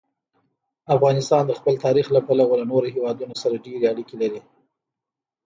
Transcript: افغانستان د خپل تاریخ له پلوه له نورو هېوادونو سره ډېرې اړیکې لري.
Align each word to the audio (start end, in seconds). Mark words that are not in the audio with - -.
افغانستان 0.95 1.43
د 1.47 1.51
خپل 1.59 1.75
تاریخ 1.85 2.07
له 2.15 2.21
پلوه 2.27 2.53
له 2.61 2.65
نورو 2.71 2.87
هېوادونو 2.95 3.35
سره 3.43 3.61
ډېرې 3.65 3.85
اړیکې 3.93 4.15
لري. 4.21 4.41